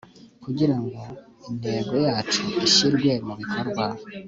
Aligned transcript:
kugira 0.43 0.75
ngo 0.83 0.99
intego 1.49 1.93
yacu 2.05 2.41
ishyirwe 2.67 3.11
mu 3.25 3.33
bikorwa 3.39 3.85